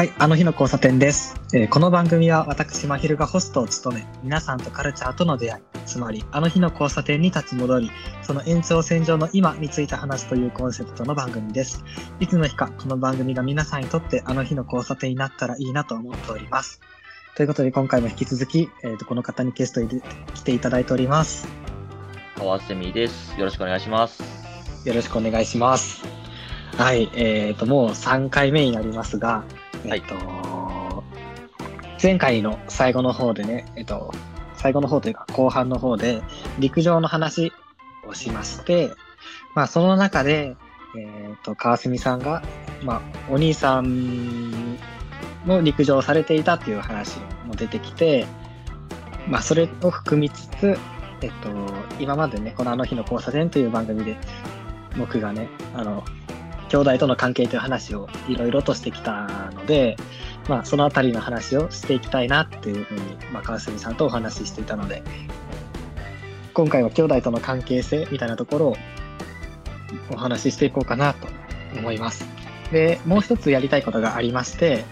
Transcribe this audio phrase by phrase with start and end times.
[0.00, 1.38] はい、あの日の交差点です。
[1.52, 7.90] えーこの番組は私、まひるがホストを務め、皆さんとカルチャーとの出会い、つまり、あの日の交差点に立ち戻り、
[8.22, 11.84] その延長線上の今について話すというコンセプトの番組です。
[12.18, 16.80] いつの日か、この番組が皆さんにとってあの日の交差点になったらいいなと思っております。
[17.36, 20.00] ということで、今回も引き続き、えーとこの方にゲストに
[20.32, 21.46] 来ていただいております。
[22.38, 23.38] 川瀬美です。
[23.38, 24.22] よろしくお願いします。
[24.86, 26.02] よろしくお願いします。
[26.78, 29.44] はい、えっ、と、もう3回目になりますが、
[29.84, 30.14] えっ、と、
[32.02, 34.12] 前回の最後の方でね、えっ、と、
[34.54, 36.22] 最後の方というか後半の方で
[36.58, 37.50] 陸上の話
[38.06, 38.90] をしまして、
[39.54, 40.56] まあその中で、
[40.96, 42.42] えっ、と、川澄さんが、
[42.82, 44.78] まあお兄さん
[45.46, 48.26] も陸上をされていたっていう話も出てきて、
[49.28, 50.78] まあそれを含みつつ、
[51.22, 51.48] えっと、
[51.98, 54.16] 今までね、このあの日の交差点という番組で、
[54.98, 56.04] 僕がね、あの、
[56.70, 59.96] 兄弟との関係という話をいろいろとしてきたので、
[60.48, 63.00] まあ、そのあたりの話をしていきたいなっていうふうに、
[63.32, 65.02] まあ、川澄さんとお話ししていたので、
[66.54, 68.76] 今回は兄弟との関係性みたいなところを
[70.12, 71.26] お話ししていこうかなと
[71.76, 72.24] 思います。
[72.70, 74.84] で、もう一つやりたいことがありまして、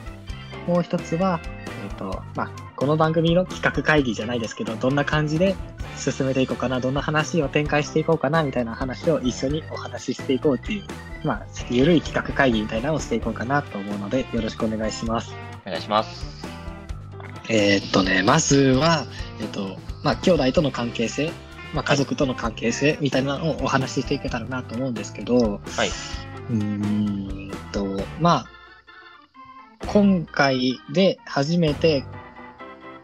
[0.66, 1.40] もう一つは、
[1.84, 5.54] えっ、と、まあ、この番組の企画会議じゃないですけど、どんな感じで
[5.98, 10.84] 進めていこうかな、どんな話を展開していこうかな、みたいな話を一緒にお話ししていこうっていう、
[11.24, 15.34] まあ、ゆるい企画会議みたいなのをしていこうかなと思うので、よろしくお願いします。
[15.66, 16.46] お願いします。
[17.50, 19.06] えーっとね、まずは、
[19.40, 21.32] えっと、まあ、兄弟との関係性、
[21.74, 25.88] まあ、家族との関係性みたいなのをお話ししていけたらなと思うんですけど、はい。
[26.50, 27.86] うーんと、
[28.20, 28.46] まあ、
[29.86, 32.04] 今回で初めて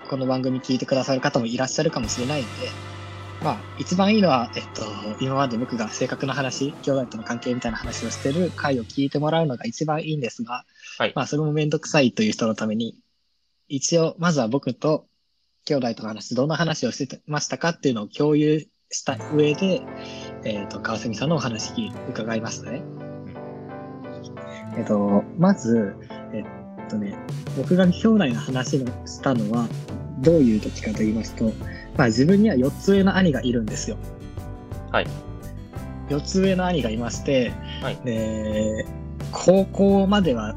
[0.08, 2.69] この番組聞いてくださる方もいらっしゃるかもしれないので、
[3.42, 4.83] まあ、一番いいのは、えっと、
[5.20, 10.64] 今まで僕が性格の話、兄弟との関係みたいな話をしてる回を聞いてもらうのが一番いいんですが、
[10.98, 11.12] はい。
[11.14, 12.97] まあ、それもめんどくさいという人のために、
[13.69, 15.06] 一応、まずは僕と
[15.66, 19.82] 兄弟との話、どんな話をしてましたかっていうのを共有した上で、
[20.44, 22.82] えっ、と、川澄さんのお話伺いますね。
[24.76, 25.97] えっ、と、まず、
[26.32, 27.16] えっとね、
[27.56, 29.69] 僕が兄弟の話をしたのは、
[30.19, 31.52] どういう時かと言いますと、
[31.97, 33.97] まあ自分には4つ上の兄がいるんですよ。
[34.92, 35.06] はい。
[36.08, 37.52] 4つ上の兄がいまして、
[37.82, 38.86] はいで、
[39.32, 40.54] 高校までは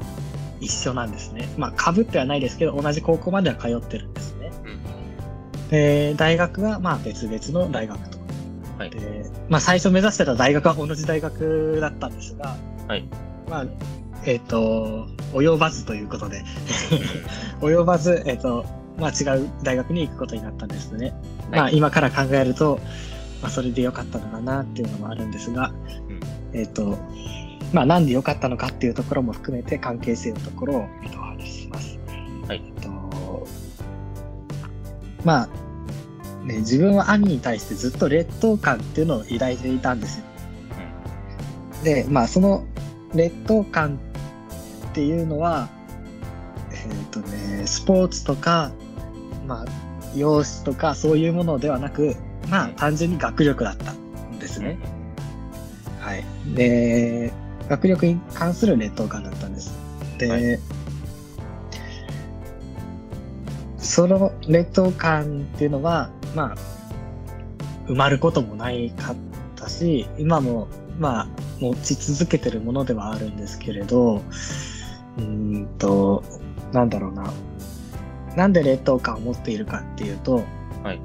[0.60, 1.48] 一緒なんですね。
[1.56, 4.52] まあ、被ってはないですけど、同じ高校までは通ってるんですね。
[4.64, 5.68] うん。
[5.68, 8.18] で、大学はまあ別々の大学と。
[8.78, 8.90] はい。
[8.90, 13.04] で、まあ最初目指してた大学は同じ大学だったんですが、はい。
[13.48, 13.66] まあ、
[14.24, 16.44] えっ、と、及ばずということで、
[17.60, 18.64] 及ばず、えっ、と、
[18.98, 21.14] まあ違う大学に行くことになったんですね。
[21.50, 22.80] まあはい今から考えると、
[23.42, 25.72] まあそれで良かったのかなっていうのもあるんですが、
[26.08, 26.20] うん
[26.52, 26.98] えっ、と、
[27.72, 31.98] まあなんで良かったのかっていうところも含めて関係性のところをえっとお話しします。
[32.46, 33.46] はいえっと、
[35.24, 35.48] まあ、
[36.44, 40.24] ね、自分は兄に対してずっと劣等感っていうのを抱いていたんですよ。
[41.84, 42.64] で、まあその
[43.14, 43.98] 劣等感
[44.90, 45.68] っていうのは、
[46.72, 48.72] えっ、とね、スポーツとか、
[49.48, 49.66] まあ、
[50.14, 52.14] 容姿とかそういうものではなく、
[52.50, 54.78] まあ単純に学力だったんですね。
[55.98, 56.24] はい。
[56.54, 57.32] で、
[57.68, 59.72] 学力に関する劣等感だったんです。
[60.18, 60.78] で、はい
[63.78, 69.16] その劣等感っていうのは、まあ、埋まることもないかっ
[69.56, 71.28] たし、今も、まあ、
[71.58, 74.22] 持ち続けてるものではあるんですけれど、
[75.16, 76.22] うーんと、
[76.72, 77.32] なんだろうな。
[78.36, 80.44] なんで劣等感を持っているかっていうと、
[80.82, 81.00] はい。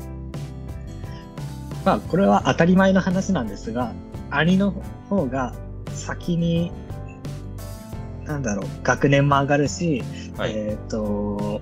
[1.86, 3.94] まあ、これは当たり前の話なんですが、
[4.30, 4.72] 兄の
[5.10, 5.54] 方が
[5.92, 6.72] 先に、
[8.26, 10.04] なんだろう、学年も上がるし、
[10.38, 10.54] はい。
[10.56, 11.62] えっ、と、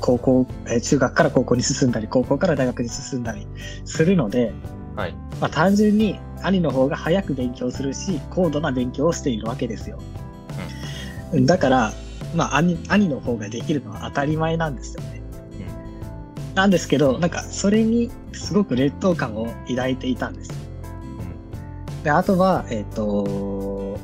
[0.00, 3.46] 高校、えー中学から高校に進んだり、高校から大学に進んだり
[3.84, 4.52] するので、
[4.96, 5.12] はい。
[5.40, 9.98] まあ、単純に兄の方が早く勉強するし、高度な勉強をしているわけですよ。
[11.42, 11.92] だから、
[12.34, 15.18] まあ兄、兄の方ができるのは当たり前なんですよね。
[16.54, 20.50] なんですけど、なんか、それにすごく劣等感を抱いていたんです。
[22.02, 23.96] で、あとは、えっ、と、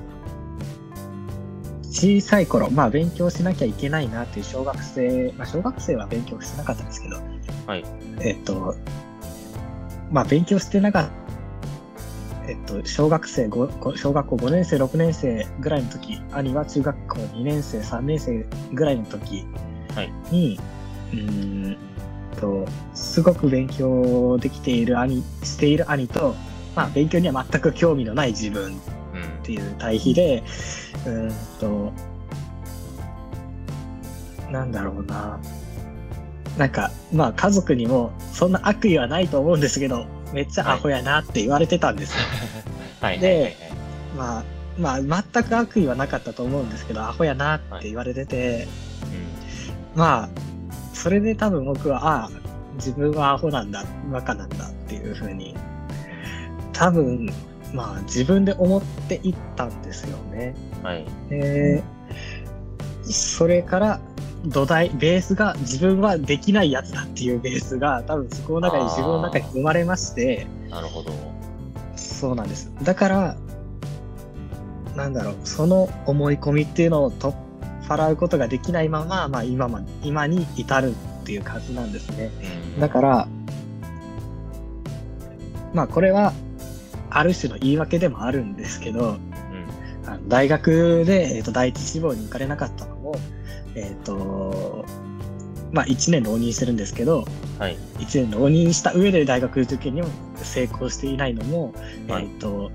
[1.91, 7.17] 小さい頃、まあ勉強しなきゃいけないなっていう小学生、まあ小学生は勉強してなかったんですけど、
[7.67, 7.85] はい。
[8.21, 8.77] えっ、と、
[10.11, 11.24] まあ勉強してなかった、
[12.47, 19.47] えっと、小学生小学校5年生、6年生ぐらいの時、兄は中学校2年生、3年生ぐらいの時
[19.95, 20.59] はいに、
[21.13, 21.77] うーん
[22.35, 26.35] と、すごく勉強できている兄、している兄と、
[26.77, 28.77] まあ勉強には全く興味のない自分うんっ
[29.43, 30.43] ていう対比で、
[31.07, 31.93] うーんと、
[34.51, 35.41] なんだろうな。
[36.59, 42.25] なんか、まあ家族にもそんな悪意はないと思うんですけど、めっちゃアホやなって言われてたんですよ。
[43.01, 43.21] はい。
[43.21, 43.57] で
[44.17, 44.45] まあ、
[44.79, 48.67] まあ全く悪意はなかったと思うんですけど、アホやなって言われてて、
[49.95, 50.29] まあ、
[50.93, 52.31] それで多分僕は、ああ、
[52.75, 55.55] 自分はアホなんだ、バカなんだっていうふうに、
[56.73, 57.33] 多分、
[57.73, 60.55] まあ自分で思っていったんですよね。
[60.81, 60.87] うん。
[60.87, 61.07] はい。
[61.31, 61.83] で、
[63.05, 64.01] それから
[64.45, 71.13] 土台、ベースが自分はできないやつだっていうベースが多分そこの中に自分の中に生まれまして、なるほど。
[71.97, 72.71] そうなんです。
[72.83, 73.37] だから、
[74.95, 77.37] なんだろう、その思い込みっていうのを取っ
[77.85, 80.95] 払うことができないまま、まあ今ま、今に至るっ
[81.25, 82.31] ていう感じなんですね。
[82.77, 83.29] うんだから、
[85.73, 86.33] まあこれは、
[87.11, 89.19] ある種の言い訳でもあるんですけど、うん。
[90.07, 92.87] あの大学で、えー、と第一志望に受かれなかった
[93.75, 94.85] えっ、と、
[95.73, 97.25] まあ1年浪人してるんですけど、
[97.59, 97.77] はい。
[97.99, 101.73] 1年浪人した上で大学受験にも成功していないのも、
[102.09, 102.71] はいえっ、と、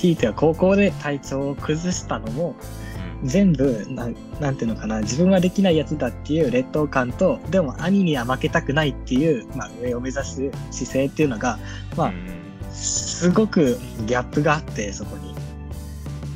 [0.00, 2.86] ひいては高校で体調を崩したのも、うん
[3.24, 11.58] 全部なん、なんていうのかな、自分はできないやつだっていう劣等感と、でも兄には負けたくないっていう、まあ上を目指す姿勢っていうのが、
[11.96, 12.36] まあうん
[12.76, 15.34] すごくギャップがあって、そこに。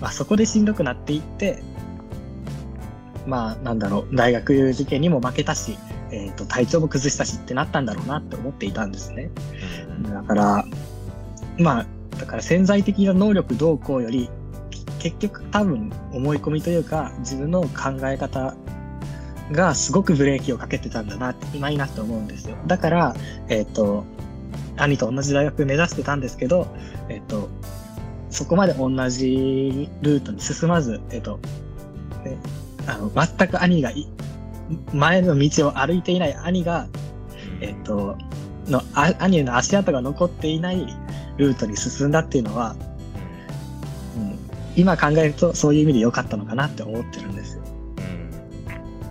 [0.01, 1.63] まあ、そこでしんどくなっていって、
[3.27, 5.77] まあ、なんだろう、大学受験にも負けたし、
[6.11, 9.31] えっ、と、体調も崩したしってなったんだろうなって思っていたんですね。
[10.05, 10.65] うんだから、
[11.59, 11.87] まあ、
[12.19, 14.31] だから潜在的な能力どうこうより、
[14.99, 18.55] 結局多分思い込みというか、自分の考え方
[19.53, 22.57] がすごくブレーキをかけてたんだなって、今になって思うんですよ。
[22.67, 23.15] だから、
[23.49, 24.05] えっ、と、
[24.77, 26.67] 兄と同じ大学目指してたんですけど、
[27.09, 27.49] えっ、と、
[28.31, 31.41] そこまで同じルートに進まず、えっ、と、
[32.25, 32.37] ね、
[32.87, 34.09] あの、全く兄がい、
[34.93, 36.89] 前の道を歩いていない兄が、
[37.61, 38.17] えっ、と、
[38.71, 40.87] の、あ兄の足跡が残っていない
[41.37, 42.77] ルートに進んだっていうのは、
[44.17, 44.39] うん、
[44.77, 47.63] 今考えるとそういう意味で良かったのかなって思ってるんですよ。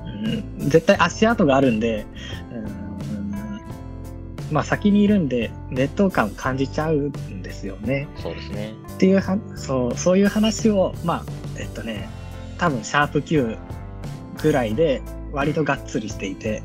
[0.06, 2.06] うんうん、絶対足跡があるんで、
[2.52, 8.08] うん、まあ先にいるんで劣等感を感じちゃうんですよね。
[8.18, 8.74] そうですね。
[8.96, 11.24] っていうは、そう、そういう話を、まあ、
[11.58, 12.10] えっとね、
[12.60, 13.58] 多分シャープ Q
[14.42, 15.02] ぐらいで
[15.32, 16.62] 割とがっつりしていて、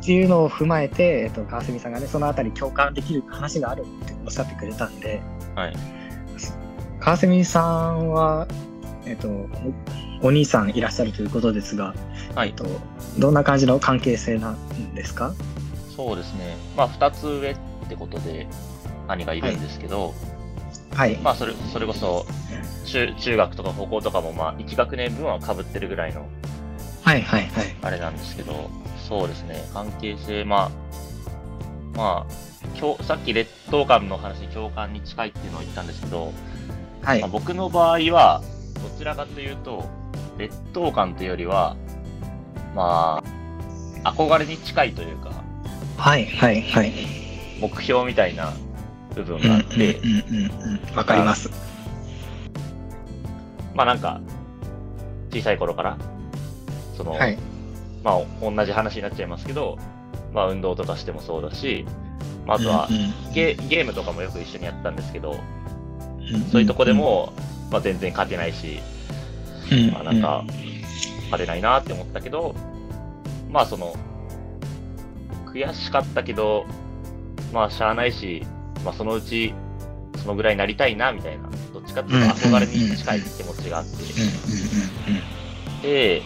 [0.00, 5.22] っていうのを踏まえて、えっと、川澄さんがね、そのあたり共感できる話があるっておっしゃってくれたんで、
[5.54, 5.76] はい。
[7.00, 8.46] 川澄さんは、
[9.06, 9.48] えっと、お
[10.28, 11.94] お兄さんいらっしゃるということですが、
[12.34, 12.54] はいえっ。
[12.54, 12.66] と、
[13.18, 15.34] どんな感じの関係性なんですか？
[15.96, 16.56] そうですね。
[16.76, 17.56] まあ、二つ上っ
[17.88, 18.46] てことで、
[19.08, 20.14] 兄がいるんですけど、はい。
[21.22, 22.26] まあ、それ、それこそ、
[22.86, 26.26] 中、中学とか高校とかも、まあ、1学年分は被ってるぐらいの、
[27.02, 27.76] はいはいはい。
[27.82, 28.70] あれなんですけど、
[29.08, 29.68] そうですね。
[29.72, 30.70] 関係性、ま
[31.94, 36.32] あ、まあ、共さっき劣等感の話に共感に近いっていうのを言ったんですけど、
[37.02, 37.30] はいまあ、。
[37.30, 38.42] 僕の場合は、
[38.82, 39.84] どちらかというと、
[40.38, 41.76] 劣等感というよりは、
[42.74, 43.22] ま
[44.04, 45.30] あ、憧れに近いというか、
[45.96, 46.92] はいはいはい。
[47.60, 48.52] 目標みたいな
[49.14, 50.00] 部分うんがあって。
[50.94, 51.50] わかります。
[53.74, 54.20] まあなんか、
[55.32, 55.98] 小さい頃から、
[56.96, 57.38] その、はい。
[58.02, 59.78] まあ同じ話になっちゃいますけど、
[60.32, 61.86] まあ運動とかしてもそうだし、
[62.46, 62.98] まああとはうんう
[63.30, 65.34] んゲゲームとかもよく一緒にやったんですけど、う
[66.36, 67.32] んそういうとこでも、
[67.70, 68.80] まあ全然勝てないし、
[69.72, 70.44] うん、まあなんか、
[71.24, 72.54] 勝てないなって思ったけど、
[73.50, 73.94] まあその、
[75.46, 76.66] 悔しかったけど、
[77.52, 78.44] まあしゃあないし、
[78.84, 79.54] まあそのうち、
[80.22, 83.84] そのぐらいになりたいな、みたいな、どっちかっていうと憧れに近い気持ちがあっ
[85.82, 86.22] て、で、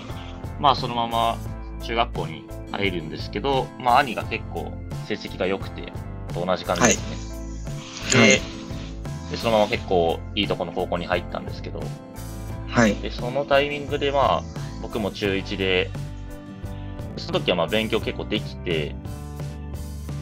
[0.61, 1.39] まあそのまま
[1.83, 4.73] 中学校に入るんですけど、まあ兄が結構
[5.07, 5.93] 成績が良くて、
[6.35, 8.21] と同じ感じですね。
[8.21, 8.31] はい。
[8.31, 8.41] で
[9.31, 11.83] で、そのまま結構いいとこの高校に入ったんですけど、
[12.69, 12.95] はい。
[12.97, 14.43] で、そのタイミングでまあ、
[14.83, 15.91] 僕も中1で、
[17.17, 18.95] その時はまあ勉強結構できて、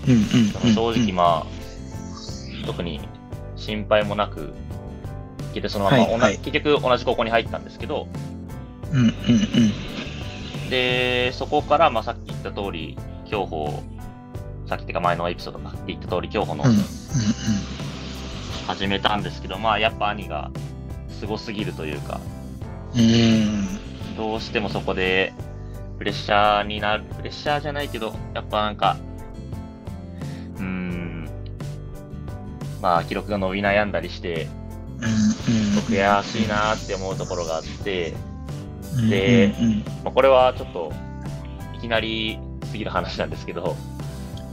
[0.08, 0.14] うん。
[0.14, 0.24] うん。
[0.48, 1.55] その正直まあ、
[2.66, 3.00] 特に
[3.56, 4.52] 心配もなく、
[5.50, 6.38] いけてそのまま、はいはい。
[6.38, 8.08] 結局同じ高校に入ったんですけど、
[8.92, 9.08] うんうんう
[10.66, 10.70] ん。
[10.70, 13.82] で、そこからまあさっき言った通り、競歩、
[14.68, 16.64] さっきってか前のエピソードかって言った通り競歩の
[18.66, 20.50] 始めたんですけど、まあやっぱ兄が
[21.08, 22.20] すごすぎるというか、
[22.94, 24.16] うんうん。
[24.16, 25.32] どうしてもそこで
[25.98, 28.96] プレッシャーになる、プレッシャーじゃないけど、やっぱなんか、
[32.80, 34.48] まあ記録が伸び悩んだりして、
[35.88, 38.14] 悔しいなーって思うところがあって、
[38.96, 40.92] うんでうんまあ、これはちょっと
[41.76, 42.38] いきなり
[42.70, 43.76] すぎる話なんですけど、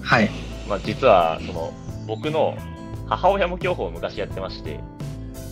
[0.02, 0.30] はい。
[0.68, 1.74] まあ、実は、その、
[2.08, 2.58] 僕の
[3.08, 4.80] 母親も競歩を昔やってまして、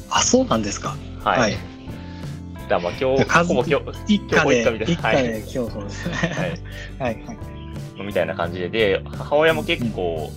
[0.10, 0.96] あ、そうなんですか。
[1.24, 1.40] はい。
[1.40, 1.58] はい
[2.70, 5.80] だまあ、今日、数ほぼ今日、一家で、競歩一家みたいな一家で競歩。
[5.82, 5.90] はい。
[7.00, 7.24] はい。
[7.25, 7.38] はい。
[8.06, 10.32] みたいな感じで、で、母親も結構、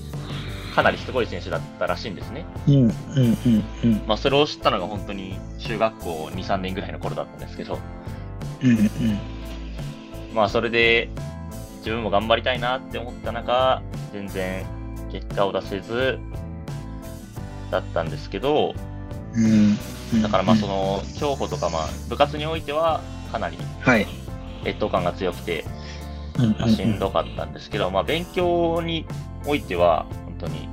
[0.74, 2.44] かなりすごい選手だったらしいんですね。
[2.66, 4.02] うん、うん、うん、うん。
[4.06, 7.78] まあ、それを知ったのが本当に中学校2、3年ぐらいの頃だったんですけど、
[8.62, 8.88] うん、うん。
[10.34, 11.10] まあ、それで、
[11.78, 14.64] 自分も頑張りたいなって思った中、全然
[15.12, 16.18] 結果を出せず、
[17.70, 18.74] だったんですけど、
[19.34, 19.40] う
[20.16, 20.22] ん。
[20.22, 23.00] だからまあその、競歩とかまあ部活においては
[23.32, 24.06] かなりはい。
[24.64, 25.64] 劣等感が強くて、
[26.38, 29.06] うん、まあしんどかったんですけど、まあ勉強に
[29.46, 30.06] おいては
[30.44, 30.68] 本当に、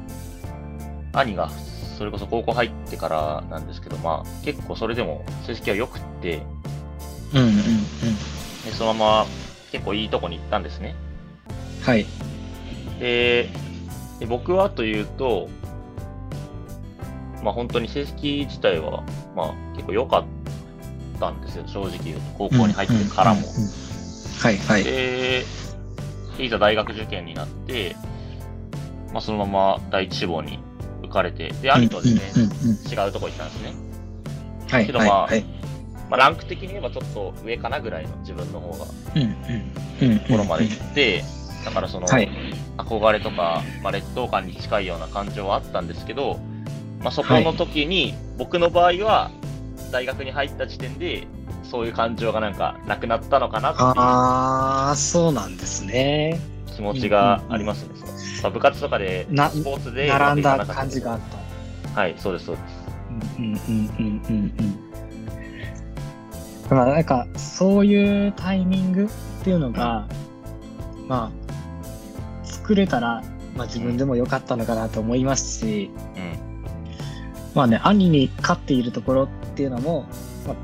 [1.13, 1.49] 兄が
[1.97, 6.43] それこそ高校入ってからなんですけど、まあ結構それでも成績は良くって、
[7.33, 7.53] うん、うん、うん。
[8.65, 9.25] でそのまま
[9.71, 10.95] 結構いいとこに行ったんですね。
[11.83, 12.05] はい。
[12.99, 13.49] で、
[14.19, 15.49] で僕はというと、
[17.43, 19.03] まあ本当に成績自体は、
[19.35, 20.25] まあ結構良かっ
[21.19, 22.21] たんですよ、正直言うと。
[22.37, 23.41] 高校に入ってからも。
[24.39, 24.83] はい、はい。
[24.83, 25.45] で、
[26.39, 27.95] いざ大学受験になって、
[29.11, 30.59] まあそのまま第一志望に
[31.03, 33.05] 受かれて、で、兄とは全然うん、うん、うん。
[33.05, 33.73] 違うとこ行ったんですね。
[34.69, 34.85] はい、はい。
[34.85, 35.43] けどまあはい。
[36.09, 38.85] まあランク的に言えばちょっと上かなぐらいの自分の方が。
[38.85, 38.91] と
[40.31, 41.23] ころまで行って、
[41.65, 42.29] だからその、はい
[42.77, 46.39] 憧れとか、まあ、劣等感に近いような感情はあったんですけど、
[46.99, 49.31] まあ、そこの時に、僕の場合は、
[49.91, 51.27] 大学に入った時点で、
[51.63, 56.39] そういう感情がなんかなくなったのかなってああ、そうなんですね。
[56.75, 57.89] 気持ちがありますね。
[57.95, 58.11] その
[58.43, 61.19] まあ、部活とかで、なスポーツで並んだ感じがあっ
[61.93, 61.99] た。
[62.01, 62.81] はい、そうです、そうです。
[63.37, 64.53] うんうんうんうんうん
[66.69, 66.77] うん。
[66.77, 69.07] まあなんかそういうタイミングっ
[69.43, 70.07] ていうのが、
[71.07, 73.21] まあ作れたら、
[73.55, 76.63] まあ、自分でも良かったのかなと思いますし、うん。
[77.53, 80.05] まあね兄に勝っているところっていうのも、
[80.47, 80.55] まあ、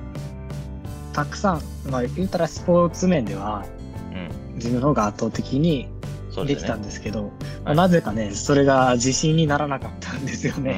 [1.14, 1.62] たくさん、
[1.92, 3.66] まあ、言うたらスポーツ面では
[4.12, 4.56] うん。
[4.56, 5.97] 自分の方が圧倒的にそう
[6.46, 7.30] できたんですけど、ま
[7.66, 10.76] あはいなぜかねそれが自信にならなかったんですようね。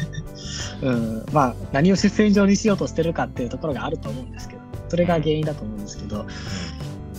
[0.82, 6.26] うん、まあ何を主戦場にしようとしてるかっていうところがあると思うんですけどそれが原因だと思うんですけど、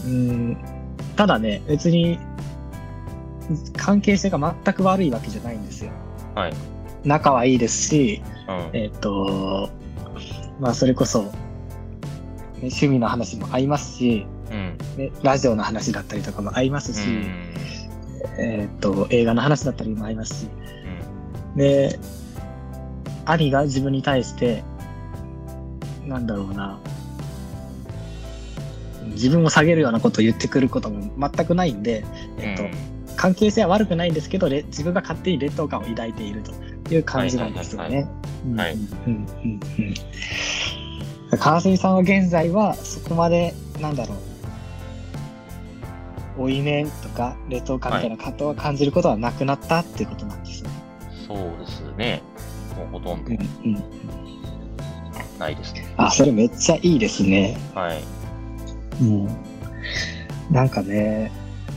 [0.05, 0.57] うん、
[1.15, 2.19] ただね別に
[3.75, 5.91] 関係性が全く悪いわけじゃないんですよ
[6.35, 6.53] はい。
[7.03, 8.77] 仲はいいですしうん。
[8.77, 9.69] えっ、と
[10.59, 11.29] まあそれこそ、ね
[12.61, 14.34] 趣味の話も合いますし、うん。
[14.49, 17.53] ね、ラジオの話だったりとかも合いますし、うん。
[18.37, 20.47] えっ、と映画の話だったりも合いますし。
[21.53, 21.57] うん。
[21.57, 21.99] で、
[23.25, 24.63] 兄が自分に対して、
[26.05, 26.79] なんだろうな、
[29.13, 32.05] 自分を下げるようなことを言ってくることも全くないんで、
[32.39, 32.63] えっと、
[33.15, 38.07] 関係性は悪くないんですけど、れ自分が勝手に劣等感を抱いているという感じなんですよはいね。
[38.45, 38.73] うんはい。
[38.73, 38.79] うん。
[39.07, 39.59] うんうん
[41.31, 41.39] うん。
[41.39, 44.17] 川澄さんは現在はそこまで、なんだろう、
[46.37, 50.69] 負い目とか劣等感みたいな葛藤を感じることはなくなったっていうことなんですね。
[51.27, 52.21] そうですね。
[52.77, 53.83] もうほとんどうんうん
[55.39, 55.93] ないですね。
[55.97, 57.57] あ、それめっちゃいいですね。
[57.73, 58.03] はい。
[59.01, 59.27] うん。
[60.51, 61.31] なんかね、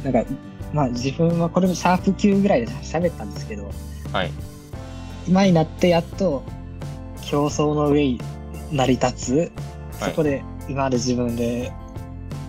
[0.05, 0.25] なんか、
[0.73, 3.71] まあ自分はこれもシャープ9ぐらいで喋ったんですけど、
[4.13, 4.31] はい。
[5.27, 6.43] 今になってやっと
[7.23, 8.21] 競争の上に
[8.73, 9.51] 成り立つ、はい
[9.99, 11.73] そこで今まで自分で、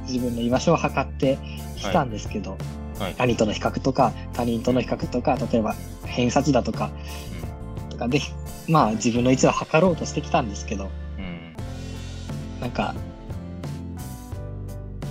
[0.07, 1.39] 自分の居場所を測って
[1.79, 2.57] きたんですけど、
[2.99, 3.15] はい。
[3.17, 6.91] 兄との比較とか、他人との比較とか、例えば偏差値だとか、
[7.89, 8.21] とかで、
[8.67, 11.55] まあ自分の位置を測ろうとしてきたんですけど、うん。
[12.61, 12.95] なんか、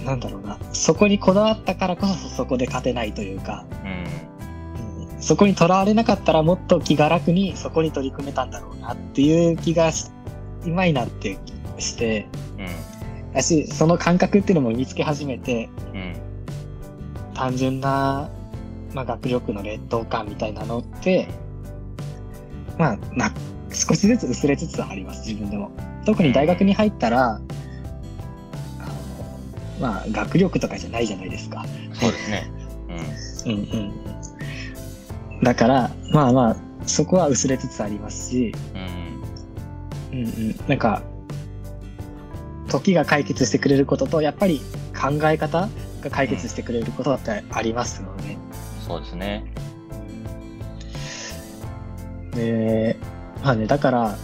[0.04, 3.90] なんだろうな、そこにこだわったからこそそこで勝てないというか、うん。
[3.90, 4.28] うん
[5.20, 10.06] そこにとらわれなかったらもっと気が楽にそこに取り組めたんだろうなっていう気がし
[10.64, 11.36] 今になって
[11.78, 12.26] して、
[12.58, 13.32] うん。
[13.32, 15.87] だし、その感覚っていうのも見つけ始めて、うん。
[17.38, 18.28] 単純な、
[18.92, 21.28] まあ、学力の劣等感みたいなのって、
[22.76, 23.32] まあ、な、
[23.70, 25.70] 少しずつ薄れつつあります、自分でも。
[26.04, 27.40] 特に大学に入ったら、
[29.80, 31.64] まあ、学力とかじゃないじゃないですか。
[31.92, 32.50] そうですね。
[33.46, 33.52] うん。
[33.52, 33.60] うん
[35.32, 35.44] うん。
[35.44, 38.52] だから、まあまあ、そこは薄れつつありますし、
[40.12, 40.18] うん。
[40.18, 40.56] うんうん。
[40.66, 41.02] なんか、
[42.68, 44.60] 時が解決してくれることと、やっぱり
[45.00, 45.68] 考え方
[46.00, 48.36] が解決してくれることだってありますので、
[48.86, 49.44] そうですね。
[52.34, 52.96] で、
[53.42, 54.16] まあね、だから、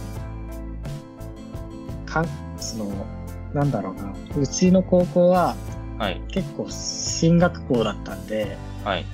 [2.05, 2.27] かん、
[2.57, 3.05] その、
[3.53, 5.55] なんだろうな、うちの高校は、
[5.97, 6.21] はい。
[6.27, 9.05] 結構進学校だったんで、はい。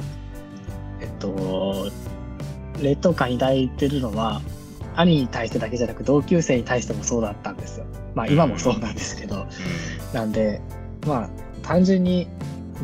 [0.99, 1.89] えっと、
[2.81, 4.41] 劣等感抱いてるのは、
[4.95, 7.85] 兄に対してだけじゃなく同級生に対してもそうだったんですよ。
[8.13, 9.47] まあ今もそうなんですけど、
[10.13, 10.61] なんで、
[11.05, 11.29] まあ
[11.63, 12.27] 単純に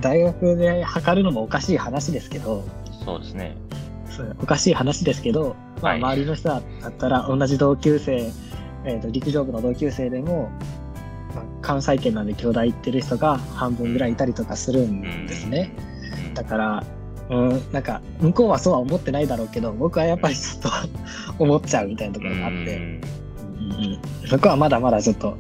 [0.02, 2.64] 大学で測るのもおかしい話ですけど、
[3.00, 3.06] うん。
[3.06, 3.58] そうですね。
[4.42, 6.58] おかしい話ですけど、まあ、はい周りの人だ
[6.88, 8.32] ったら同じ同級生、
[8.84, 10.50] えー、と陸上部の同級生でも、
[11.36, 15.72] まあ、関西圏なんで兄弟行ってる人が半分ぐらいいたりとかするんですね。
[16.28, 16.34] うん。
[16.34, 16.84] だから、
[17.30, 20.70] うん、なんか向こうはそうは思ってないだろうけど僕はやっぱりちょっと
[21.38, 22.98] 思っちゃうみたいなところがあって、うんうんうん
[24.28, 25.38] そこはまだまだちょっと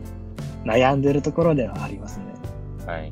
[0.64, 2.26] 悩んでるところではありますね。
[2.86, 3.12] はい。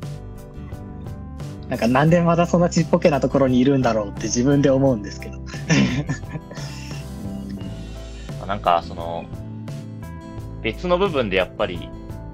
[1.68, 5.38] なんかなんでまだそんなちっぽけなところにいるんだろうって自分で思うんですけど。
[5.38, 5.44] ま
[8.42, 9.24] あなんか、その、
[10.62, 11.88] 別の部分でやっぱり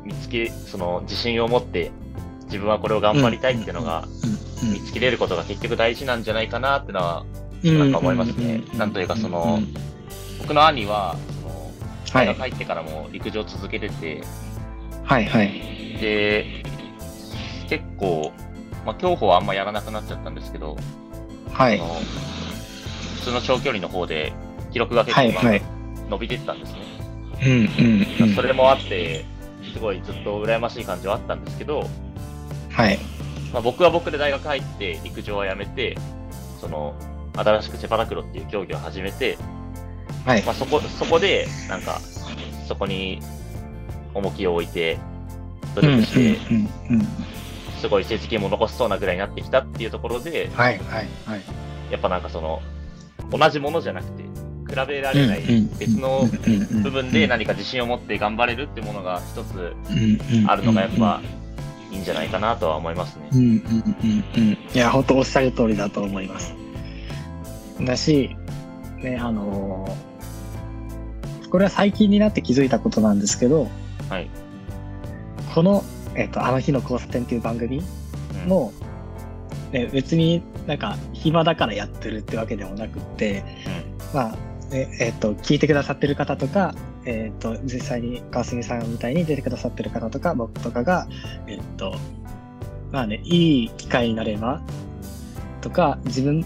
[0.04, 1.90] 見つけ、その自信を持って
[2.46, 4.06] 自分はこれを頑張りたいっていうのが
[4.62, 7.24] 見つけれることが結局大事なんじゃないかなっていうのは、
[7.62, 8.62] なんか思いますね。
[8.74, 9.60] なんというかその
[10.42, 11.70] 僕の兄は、その、
[12.12, 12.26] はい。
[12.26, 14.22] 大学入ってからも陸上続けてて、
[15.04, 15.48] はいはい。
[16.00, 16.64] で、
[17.68, 18.32] 結構、
[18.84, 20.76] まあ、競歩はあんまやらなくなっちゃったんですけど、
[21.52, 21.94] はいあの。
[23.16, 24.32] 普通の長距離の方で
[24.72, 25.62] 記録が結構まあはいはい。
[26.08, 26.78] 伸びてったんですね。
[27.44, 28.34] うんうんうん。
[28.34, 29.24] それもあって、
[29.72, 31.88] すごいずっと羨ましい感じはあったんですけど、
[32.70, 32.98] はい。
[33.52, 35.96] まあ、僕は僕で大学入って陸上はやめて、
[36.60, 36.94] その、
[37.34, 39.38] 新しくセパラクロっていう競技を始めて、
[40.24, 40.52] はいま。
[40.52, 42.00] あ、そこ、そこで、なんか、
[42.66, 43.20] そこに
[44.14, 44.98] 重きを置いて、
[45.74, 47.06] 努力して、うんうんうん。
[47.82, 51.40] すごい成績も残しそうなぐらいになってきたっていうところで、はいはいはい。
[51.90, 52.62] やっぱなんかその、
[53.30, 55.42] 同じものじゃなくて、比べられない
[55.78, 56.24] 別の
[56.82, 59.74] 部分で何か自信を持って頑張れるってものが一つ
[60.46, 61.20] あるのがやっぱ
[61.90, 63.36] いいんじゃないかなとは思いますねう。
[63.36, 64.52] んうんうんうん。
[64.52, 66.54] いや、本当おっしゃる通りだと思います。
[67.80, 68.36] だし、
[69.02, 70.12] ね、あのー
[71.50, 73.68] これは最近になって気づいたことなんですけど、
[74.08, 74.30] はい。
[75.54, 77.82] この、えっ、と、あの日の交差点っていう番組
[78.44, 78.72] うん、も、
[79.72, 83.44] ね、別になんか暇だからやってるってわけでもなくって、
[84.12, 84.36] まあ、
[84.72, 91.08] ねえっ、と、聞いてくださってる方とか、えっ、と、実際に川澄さんみたいに出てくださってる方とか、僕とかが、
[91.46, 91.94] えっ、と、
[92.90, 94.62] まあね、いい機会になれば、
[95.60, 96.44] とか、自分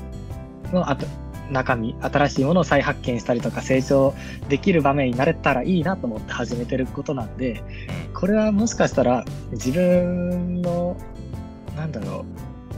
[0.72, 1.06] のあと
[1.50, 4.14] 中身、新しいものを再発見したりとか、成長
[4.48, 7.62] できる場面になれたらいいなと思って始めてることなんで、
[8.14, 10.96] これはもしかしたら自分の、
[11.76, 12.24] なんだろ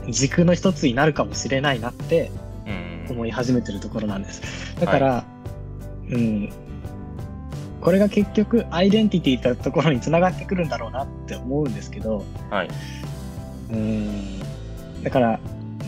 [0.07, 2.31] う、軸の一つになるかもしれないなって。
[3.11, 4.75] 思い始めてるところなんです。
[4.79, 5.23] だから、
[6.09, 6.49] うん。
[7.81, 12.69] これが結局アイデンティティってところにつながってくるんだろうなって思うんですけど、はい。
[13.71, 14.39] うん。
[15.03, 15.38] だから、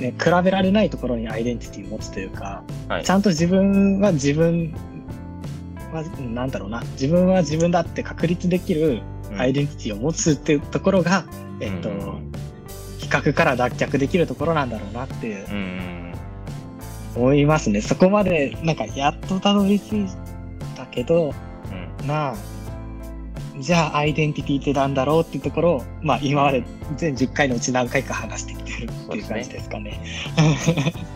[0.02, 3.10] ね、比べられないところにアイデンティティを持つというか、はいち。
[3.10, 4.74] ゃんと自分は自分
[5.94, 9.02] は、うんなんだろうな、自分は自分だって確立できる
[9.38, 11.26] アイデンティティを持つっていうところが、
[11.60, 12.32] えっと、うん
[12.98, 16.14] 比較から脱却できるところなんだろうなっていううん。
[17.16, 17.82] 思いますね。
[17.82, 20.08] そこまで、なんか、やっとたどり着い
[20.78, 21.34] たけど、
[22.00, 22.08] うん。
[22.08, 22.36] なあ、
[23.60, 26.64] じゃあ、アイデンティティってなんだろうっていうところを、まあ、今まで
[26.96, 30.02] 全10回のうち何回か話してきてるっていう感じですかね。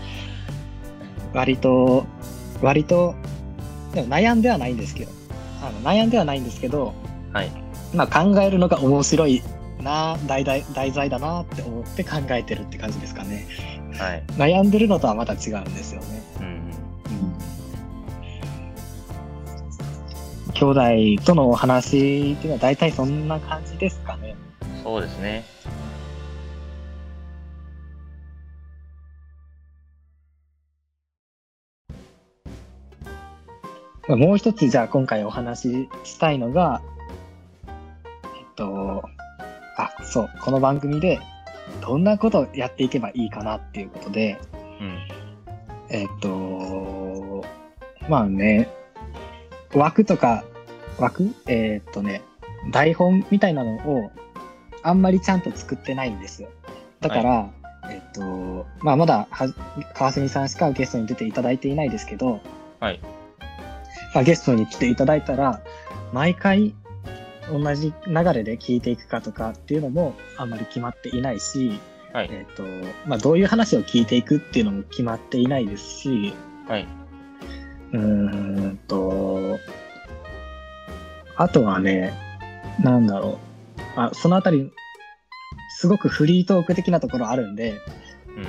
[1.33, 2.05] 割と、
[2.61, 3.15] 割と、
[3.93, 5.11] でも悩んではないんですけど、
[5.61, 6.93] あの悩んではないんですけど、
[7.33, 7.51] はい。
[7.93, 9.41] まあ、考えるのが面白い
[9.81, 13.47] な、題材題材だなって思って考えてるって感じですかね。
[13.97, 14.23] はい。
[14.37, 16.21] 悩んでるのとはまた違うんですよね。
[20.55, 20.65] 兄
[21.17, 24.35] 弟とのお話っていうのは大体そんな感じですかね。
[24.83, 25.43] そうですね。
[34.07, 36.81] もう一つじゃあ今回お話ししたいのが、
[37.67, 37.73] えっ
[38.55, 39.03] と、
[39.77, 41.19] あ、そう、この番組で
[41.81, 44.39] どんなことをやっていけばいいかなっていうことで、
[44.79, 44.99] うん。
[45.89, 47.43] えっと、
[48.07, 48.69] まあね、
[49.79, 50.43] 枠とか、
[50.99, 51.33] 枠？
[51.47, 52.21] えっとね、
[52.71, 54.11] 台本みたいなのを
[54.83, 56.49] あんまりちゃんと作ってないんですよ。
[57.01, 57.49] だから、
[57.89, 59.53] えっと、まあまだは、
[59.93, 62.39] 川澄さんしかゲストに出ていただいていないですけど、
[62.79, 62.99] はい。
[64.13, 65.61] まあ、ゲストに来ていただいたら、
[66.13, 66.73] 毎回
[67.51, 71.79] 同じ流れで聞いていくかとかっていうのもあんまり決まっていないし、
[72.13, 72.29] はい。
[72.31, 72.63] えっ、と、
[73.05, 76.33] まあ、どういう話を聞いていくっていうのも決まっていないですし、
[76.67, 76.87] はい。
[77.93, 77.99] うー
[78.73, 79.59] んと、
[81.37, 82.13] あとはね、
[82.81, 83.39] なんだろ
[83.77, 83.81] う。
[83.95, 84.71] あ、そのあたり、
[85.77, 87.71] すごくフリートーク的なところあるんで、
[88.35, 88.47] うん。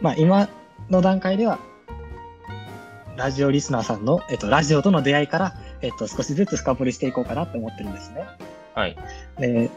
[0.00, 0.48] まあ今
[0.90, 1.58] の段階では、
[3.16, 8.26] ラジオリスナーさんの、えっと、ラジオとの出会いから、えっと、少しずつ深掘りしていこうかなって思ってるんですね。
[8.74, 8.96] はい。
[9.38, 9.70] で、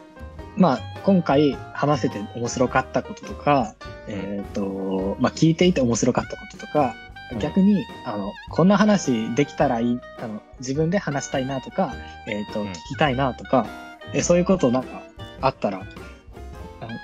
[0.58, 3.76] まあ、今回話せて面白かったこととか、
[4.10, 11.94] えっ、と、まあ、聞いていて面白かったこととか、うん逆に、あの、こんな話できたらいい、あの、自分で話したいなとか、
[12.28, 13.68] えっ、と、うん聞きたいなとか、
[14.14, 15.04] えそういうことなんか
[15.42, 15.84] あったら、あ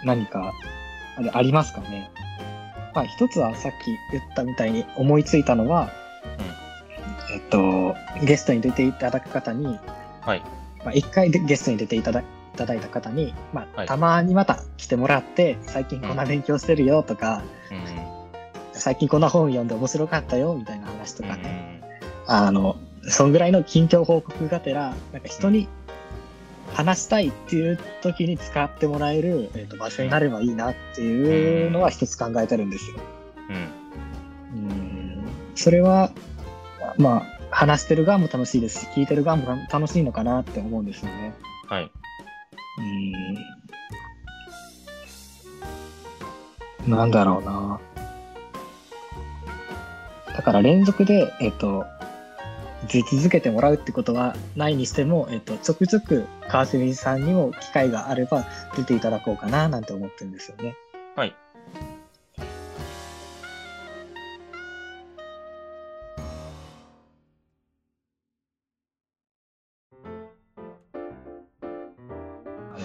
[0.04, 0.54] 何か
[1.34, 2.10] ありますかね？
[2.96, 3.76] まあ、一つはさっき
[4.12, 5.92] 言ったみたいに思いついたのは、
[7.34, 9.78] えっと、ゲストに出ていただく方に、
[10.22, 10.42] はい。
[10.84, 12.24] まあ、一回でゲストに出ていただい
[12.56, 18.05] ただいた方に、まあ、はいたまにまた来てもらって、最近こんな勉強してるよとか、うん。
[18.80, 21.30] 最近こんな本読んで面白かったよみたいな話とうん。
[21.30, 21.82] かね、
[22.28, 22.76] あの、
[23.08, 25.68] そんぐらいの近況報告がてら、なんか人に
[26.74, 32.98] 話したいっていう時に使ってもらえる、えー、と場所になればいいなっていうのは一つ考えてるんですよ。
[33.50, 33.56] うん。
[34.70, 36.12] うんそれは、
[36.98, 41.34] まあ、話してる側も楽しいですし、聞いてる側も楽しいのかなって思うんですよね。
[41.70, 41.92] はい。
[46.86, 46.92] うん。
[46.92, 47.80] なんだろうな。
[50.36, 51.86] だから連続で、えっと、
[52.89, 58.45] 出続けてもらうってことはないにしても、えっと、ちょくちょく川澄さんにも機会があれば
[58.76, 60.76] 出ていただこうかななんて思ってるんですよね。
[61.15, 61.34] はい。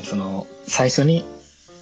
[0.04, 1.24] その、最初に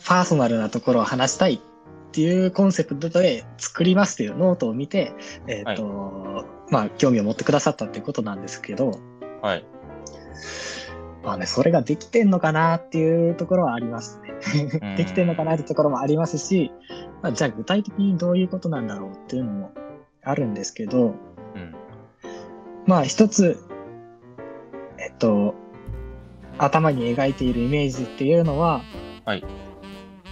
[0.07, 1.61] パーソナルなところを話したい
[2.09, 5.13] っていうコンセプトで作りますっていうノートを見て、
[5.47, 8.99] えっ、と、まあ、興味を持ってくださったっていうことなんですけど、
[9.43, 9.65] はい。
[11.23, 14.29] まあね、それができてんのかなっていうところはありますね。
[14.81, 16.73] うん できてんのかなってところもありますし、
[17.23, 19.73] まあ、じゃあ具体的にどういうことなんだろうっていうのも
[20.23, 21.11] あるんですけど、う
[21.59, 21.75] ん。
[22.87, 23.59] まあ一つ、
[24.97, 25.55] えっと、
[26.57, 28.81] 頭に描いているイメージっていうのは、
[29.25, 29.45] はい。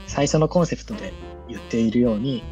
[0.06, 1.12] 最初のコンセプトで
[1.48, 2.42] 言っているように、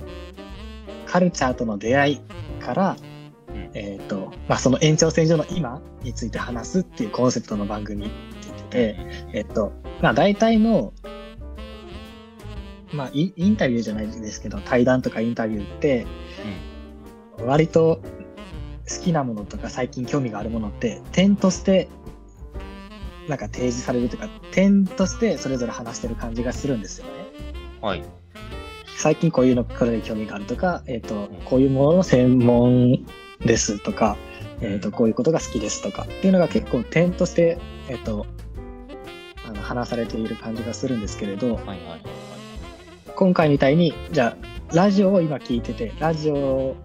[1.06, 2.20] カルチャーとの出会い
[2.60, 3.14] から、うん
[3.74, 8.96] えっと、まあその延長線上の今について話すっていうコンセプトの番組って言ってて、
[9.32, 10.92] えっと、まあ大体の、
[12.92, 16.06] まあインインタビューじゃないですけど、対談とかインタビューって、
[17.38, 18.00] 割と
[18.88, 21.88] 好きなものとか最近興味があるものって点として
[23.28, 27.12] なんか提示されるというか点としてそれぞれ話してる感じがするんですよね。
[27.80, 28.04] はい。
[29.04, 33.04] 最近こういうのこれで興味があるとか、えっ、と、こういうものの専門
[33.44, 34.16] ですとか、
[34.62, 37.58] えっ、と、こういうことが好きですとかっていうのが結構点として、
[37.90, 38.24] えっ、と、
[39.46, 42.00] あの話されている感じがするんですけれど、はいはいはいはい。
[43.14, 44.38] 今回みたいに、じゃ
[44.72, 46.76] あ、ラジオを今聞いてて、ラジオを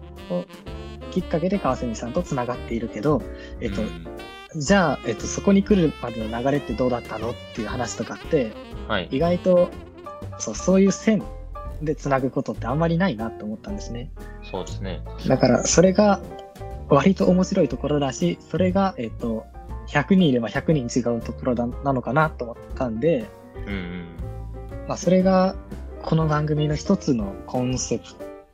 [1.12, 3.22] きっかけで川澄さんとつながっているけど、
[3.62, 4.06] えっと、うん
[4.56, 7.30] じゃあ、えっと、そこに来るまでの流れってどうだったの？
[7.30, 8.52] っていう話とかって、
[8.88, 9.08] はい。
[9.10, 9.70] 意外と、
[10.38, 11.22] そう、そういう線
[11.82, 14.10] でつなぐことってあんまりないなと思ったんですね。
[14.50, 15.02] そうですね。
[15.26, 16.20] だから、それが
[16.88, 19.46] 割と面白いところだし、それが、えっと、
[19.88, 23.26] 100人いれば100人違うところだなのかなと思ったんで、
[23.66, 24.06] うんうん。
[24.88, 25.54] まあ、それが、
[26.02, 28.04] この番組の一つのコンセプ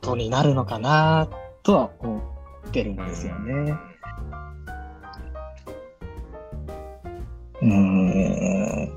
[0.01, 1.29] トになるのかな
[1.63, 2.21] とは思
[2.67, 3.73] ってるんですよね。
[7.61, 8.96] うーん。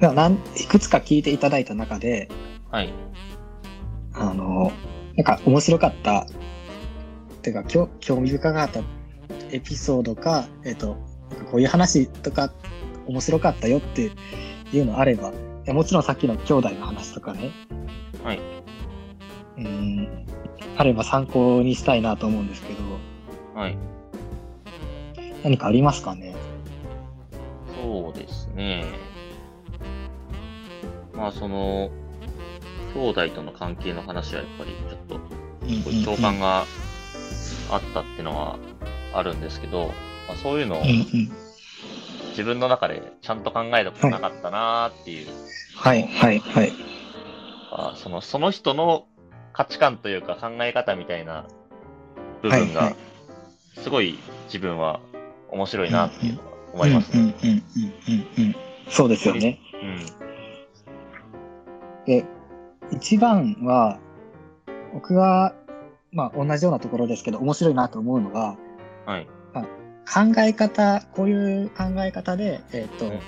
[0.00, 2.28] なんいくつか聞いていただいた中で、
[2.70, 2.92] はい。
[4.14, 4.72] あの、
[5.16, 6.26] なんか面白かった、
[7.42, 8.80] てか興興味深かった
[9.52, 10.96] エピソードか、えっ、と、
[11.30, 12.52] なんかこういう話とか
[13.06, 14.10] 面白かったよって
[14.72, 15.32] いうのあれば、い
[15.66, 17.50] やもちろんさっきの兄弟の話とかね、
[18.24, 18.40] はい。
[19.58, 20.26] うん、
[20.76, 22.80] あれば参考にしたいなと思うんですけど、
[23.54, 23.76] はい。
[25.44, 26.34] 何かありますかね？
[27.82, 28.84] そうですね。
[31.20, 31.90] まあ、その、
[32.94, 36.64] 兄弟との関係の話はやっぱりちょっと、共感が
[37.70, 38.58] あったっていうのは
[39.12, 39.88] あるんですけど、
[40.26, 40.82] まあ、そういうのを。
[42.30, 45.26] 自分の中でちゃんと考えたことなかったなーっていう、
[45.74, 46.72] はい、はい、はい。
[47.72, 49.06] あそのその人の
[49.52, 51.46] 価値観というか考え方みたいな
[52.40, 52.90] 部分が
[53.76, 55.00] い、すごい自分は
[55.50, 57.20] 面白いなっていうのは思いますね。
[57.20, 58.56] うんうんうんうんうんうん。
[58.88, 59.58] そうですよね。
[59.82, 60.29] うん。
[62.10, 62.24] で、
[62.90, 64.00] 一番は、
[64.92, 65.54] 僕が、
[66.10, 68.56] まあ同じようなところですけど、面白いなと思うのが、
[69.06, 69.28] はい。
[70.12, 73.20] 考え方、こういう考え方で、えっ、と、うん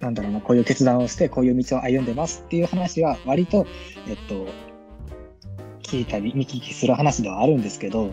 [0.00, 3.66] なんだろうな、こういう決断をして、こういう道を歩んでますっていう話は、割と、
[4.08, 4.48] えっ、と、
[5.84, 8.12] 聞いたり、見聞きする話ではあるんですけど、うん。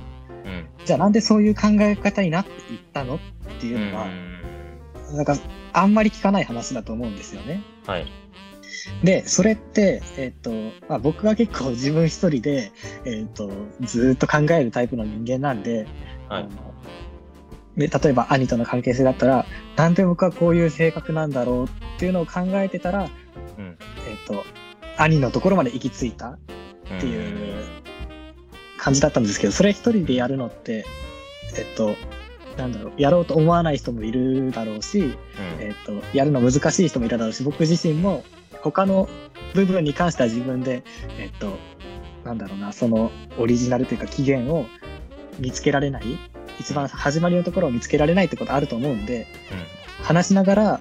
[0.85, 3.19] じゃあなんでそういう考え方になっていったのっ
[3.59, 4.07] ていうのは、
[5.13, 5.35] なんか、
[5.73, 7.63] あんまり聞かない話だと思うんですよね。
[7.87, 8.05] はい。
[9.03, 10.51] で、それって、えっ、と、
[10.87, 12.71] まあ、僕は結構自分一人で、
[13.05, 15.87] えっ、と、ずーっと考えるタイプの人間なんで、
[16.27, 16.49] はいあの
[17.77, 19.45] で例えば兄との関係性だったら、
[19.77, 23.09] なんで僕はこういう性格なんだろうっていうのを考えてたら、
[23.57, 23.65] うん。
[23.65, 24.43] えっ、と、
[24.97, 26.37] 兄のところまで行き着いたっ
[26.99, 27.63] ていう
[28.77, 30.85] 感じだったんですけど、それ一人でやるのって、
[31.57, 31.95] えっ、と、
[32.57, 35.15] なんだろう、やろうと思わない人もいるだろうし、うん。
[35.59, 38.25] えっ、と、やるの難しい人もいただろうし、僕自身も
[38.61, 39.07] 他の
[39.53, 40.83] 部分に関しては自分で、
[41.17, 41.57] えっ、と、
[42.23, 44.65] なんだろうな、そのオリジナルというか起源を
[45.39, 46.03] 見つけられない、
[46.59, 49.27] 一番始まりのところを見つけられないってことあると思うんで、
[50.03, 50.79] 話しながら、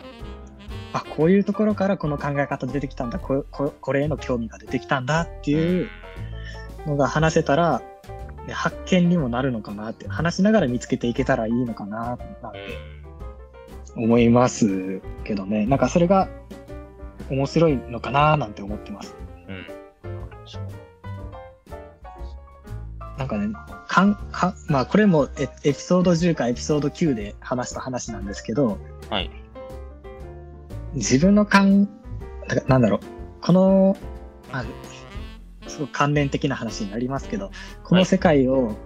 [0.92, 5.88] あ、こういうところからこの考え方出てきたんだ、こここれへの興味が出てきたんだっていう
[6.86, 7.82] のが話せたら、
[8.46, 12.58] ね発見にもなるのかなって、話しながら見つけていけたらいいのかな、なんて
[13.94, 15.66] 思いますけどね。
[15.66, 16.28] なんかそれが
[17.30, 19.14] 面白いのかななんて思ってます。
[19.48, 19.54] うん。
[19.54, 19.66] うん。
[23.18, 23.52] なんかね、
[23.88, 28.78] かん、か、まあこれもエエピソード10かエピソード9で話した話なんですけど、
[29.10, 29.30] はい。
[30.94, 31.88] 自分の感、
[32.48, 33.00] ななんだろう、
[33.40, 33.96] この、
[34.52, 34.64] あ
[35.66, 37.50] すごく関連的な話になりますけど、
[37.84, 38.76] この世界を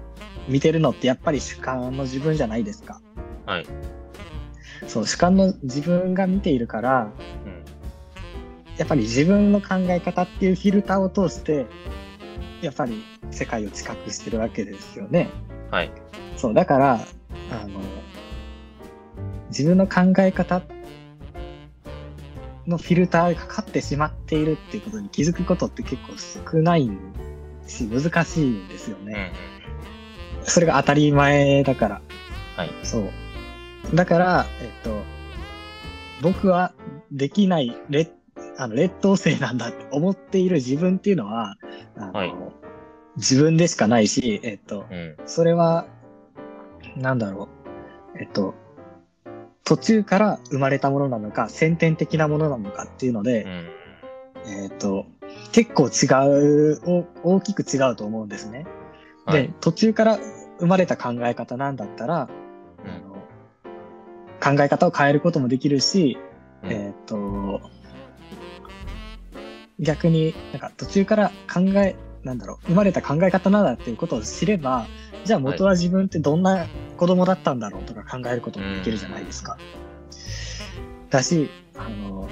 [0.49, 3.01] 見てるのってやっぱり主観の自分じゃないですか。
[3.47, 3.67] はい。
[4.87, 7.13] そう、主観の自分が見ているから、
[7.47, 7.62] うん。
[8.79, 11.67] やっぱり自分の考え方っていうフィルターを通して、
[12.63, 15.29] やっぱり世界を知覚してるわけですよね。
[15.71, 15.93] はい。
[16.37, 16.95] そう、だから、
[17.51, 17.81] あの、
[19.49, 20.63] 自分の考え方
[22.67, 26.91] のフィルターがかかってしまっているっていうことに気づくことって結構少ない
[27.67, 29.07] し、難しいんですようん。
[29.07, 29.33] ね。
[30.45, 32.01] それが当たり前だから。
[32.57, 32.71] はい。
[32.83, 33.11] そう。
[33.95, 35.03] だから、えっと、
[36.23, 36.73] 僕は
[37.11, 38.13] できない劣
[38.57, 41.57] あの劣等生なんだって思っている自分っていうのは、
[41.97, 42.35] あのはい
[43.17, 45.17] 自分でしかないし、えっと、うん。
[45.27, 45.87] それは、
[46.97, 47.49] なんだろ
[48.15, 48.55] う、えっと、
[49.65, 54.63] 途中から生まれたものなのか、先天的なものなのかっていうのでう、ん。
[54.65, 55.07] えっと、
[55.53, 56.07] 結構違
[56.73, 56.81] う、
[57.23, 58.67] お大きく違うと思うんですね。
[59.27, 60.19] ではい。、途中から
[60.59, 62.29] 生まれた考え方なんだったら、
[62.85, 63.13] うんあの
[64.43, 66.19] 考え方を変えることもできるし、
[66.65, 67.61] うんえっ、と、
[69.83, 74.87] 逆になんか途中から考え、なんだろう、生まれた考え方なんだっていうことを知れば、
[75.25, 76.67] じゃあ元は自分ってどんな
[76.97, 79.59] 子供だったんだろうとか考えることもできるじゃないですか。
[81.11, 82.29] だし、あの、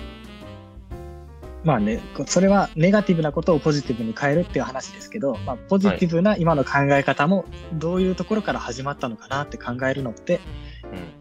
[1.65, 10.41] まあね、こそれはネガティブなことをポジティブに変えるっていう話ですけど、まあ、ポジティブな今の考え方もどういうところから始まったのかなって考えるのって
[10.85, 11.21] うん。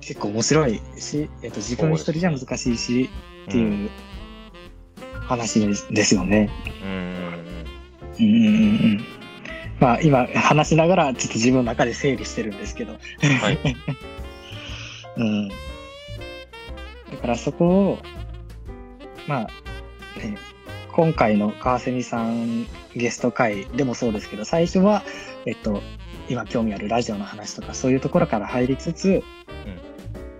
[0.00, 3.10] 結構面白いし、えっと自分一人じゃ難しいし
[3.48, 3.90] っていう
[5.74, 6.50] すですよね。
[6.82, 6.90] うん。
[6.90, 8.34] うん。
[8.34, 9.04] うんうんうんうん。
[9.80, 12.92] まあ今話しながらちょっと自分の中で整理してるんですけど。
[12.92, 13.58] はい。
[15.16, 15.48] うん。
[15.48, 15.54] だ
[17.20, 17.98] からそこを、
[19.26, 20.36] まあ、ね、
[20.92, 25.02] 今回の川蝉さんゲスト会でもそうですけど、最初は、
[25.46, 25.82] えっと、
[26.28, 29.22] 今興味あるラジオの話とかそういうところから入りつつ、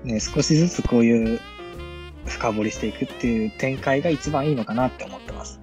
[0.04, 1.40] ね、少しずつこういう
[2.28, 5.60] 深掘りしていくっていう展開が一番いいのかなって思ってます。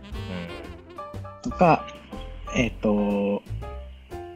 [1.41, 1.85] とか、
[2.55, 3.43] えっ、と、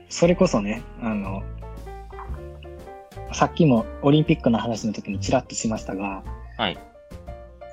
[0.10, 1.44] それこそね、あの、
[3.34, 6.24] さっきもオリンピックの話の時にちらっとしましたが、
[6.58, 6.78] はい。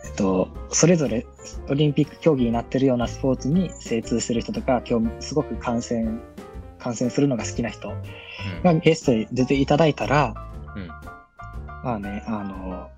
[0.07, 1.27] えっと、それぞれ
[1.69, 6.21] オリンピック競技になってるようなスポーツに精通してる人とか、今日すごく観戦、
[6.79, 8.63] 観戦するのが好きな人うん。
[8.63, 10.35] がゲストに出ていただいたら、
[10.77, 10.87] うん。
[10.87, 12.91] まあね、あの、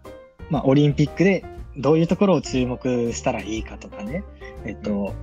[0.50, 1.44] まあ、オリンピックで
[1.76, 4.24] どういうところを注目したらいいかとかね、
[4.64, 5.14] えっと、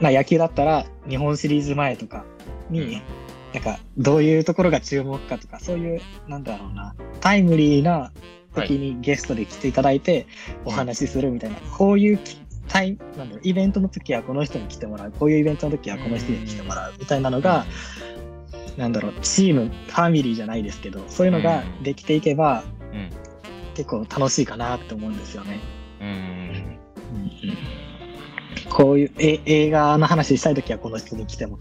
[0.00, 2.24] まあ、野球だったら日本シリーズ前とか
[2.70, 3.02] に、
[3.54, 8.12] なんか、どういうところが注目かとか、そういう、なんだろうな、タイムリーな
[8.54, 10.26] 時にゲストで来ていただいて
[10.64, 12.38] お話しするみたいな、こういうき
[12.68, 17.64] タイなんだろう、イベントの時はこの人に来てもらう、こういうイベントの時はこの人に来てもらうみたいなのが、
[18.76, 23.10] なんだろう、チーム、ファミリーじゃないですけど、そういうのができていけば、うん。
[23.76, 25.60] 結構楽しいかなって思うんですよね。
[26.00, 26.78] うん。
[28.70, 31.58] こういうえ映画の話したいときはこの人に来ても。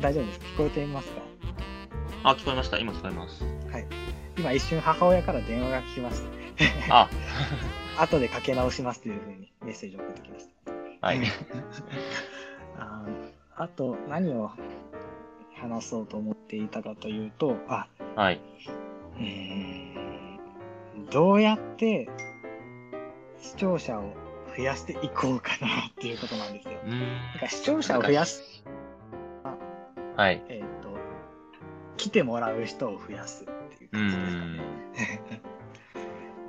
[0.00, 0.46] 大丈夫ですか？
[0.46, 1.20] 聞こえていますか？
[2.24, 2.78] あ、聞こえました。
[2.78, 3.44] 今聞こえます。
[3.70, 3.86] はい。
[4.38, 6.22] 今一瞬母親から電話が来まし
[6.88, 7.02] た。
[7.02, 7.10] あ、
[7.98, 10.46] 後でかけ直しますというふうにメッセージを送ってきまし
[11.00, 11.06] た。
[11.06, 11.20] はい。
[12.78, 13.04] あ
[13.56, 14.50] あと、何を
[15.62, 18.40] 話そうと思っていたかというと、あ、はい。
[19.16, 22.08] うーんどうやって
[23.38, 24.14] 視聴者を
[24.56, 26.74] 増やしていこうかなっていうことなんですよ。
[26.84, 27.00] うーん。
[27.00, 28.64] なんか視聴者を増やす、
[30.16, 30.42] はい。
[30.48, 30.98] えっ、と、
[31.96, 33.46] 来てもらう人を増やすっ
[33.78, 34.56] ていううー感じですかん。
[34.56, 34.62] ね。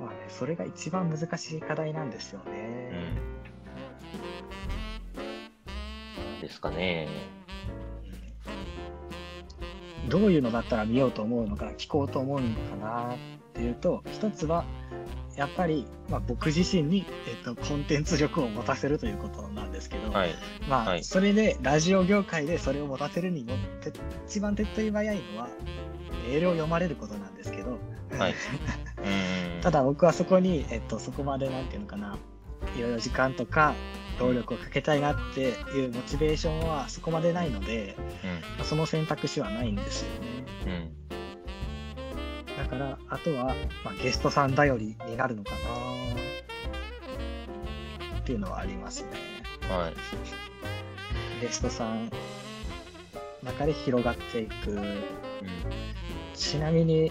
[0.00, 2.90] まあね、それが一番難しい課題なんですようね。
[6.38, 6.40] ん。
[6.40, 7.08] ですかね。
[10.08, 13.16] どういうのだったら見ようと思うのか聞こうと思うのかなっ
[13.54, 14.64] ていうと一つは
[15.36, 20.30] やっぱり、まあ、僕自身に、えっと、コンテンツ力を持たせるということなんですけど、はい。
[20.68, 23.50] まあ、はいそれでラジオ業界でそれを持たせるにも
[23.82, 23.92] て
[24.26, 25.48] 一番手っ取り早いのは
[26.28, 27.78] メールを読まれることなんですけど、
[28.16, 28.34] はい。
[29.60, 32.16] ただ僕はそこに、えっと、そこまでなんていうのかな
[32.76, 33.74] いろいろ時間とか
[34.18, 37.96] 労力をかけたいなっていうモチベーションはそこまでないので、
[38.56, 40.44] まあその選択肢はないんですよね。
[40.66, 40.72] うん。
[40.72, 40.94] うん。
[42.56, 45.56] だから、あとは、まあ、ゲストさん頼りになるのかな
[48.18, 49.10] っていうのはありますね。
[49.68, 49.94] はい。
[51.42, 52.10] ゲストさん
[53.42, 54.70] 中で広がっていく。
[54.70, 55.04] うん。
[56.34, 57.10] ちなみに、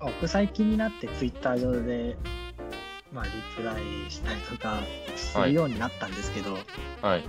[0.00, 2.16] 僕最近になってツイッター上で、
[3.12, 4.78] まあ、リプライしたりとか
[5.16, 6.58] するようになったんですけど、
[7.00, 7.24] はい。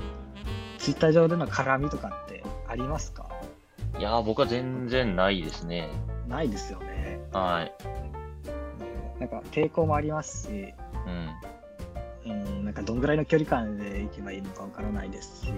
[0.79, 3.29] ツイッター上での絡みとかってありますか？
[3.97, 5.89] いやー、僕は全然ないですね。
[6.27, 7.19] ないですよね。
[7.31, 7.73] はい。
[9.19, 10.73] なんか抵抗もありますし、
[12.25, 12.31] うん。
[12.31, 15.55] うん、なんかどんぐらいの距離感で行けばいいのかわからないですし、うん。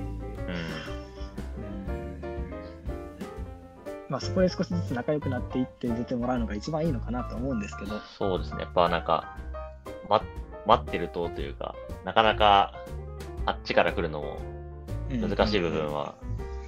[4.09, 8.61] まあ、そこで少しずつ仲良くなっていって出てもらうのが一番いいのかなと思うんですけど、そうですね。
[8.61, 9.37] やっぱなんか、
[10.09, 10.23] ま、
[10.65, 11.75] 待ってるとというか、
[12.05, 12.73] なかなか
[13.45, 14.37] あっちから来るのも
[15.09, 16.15] 難しい部分は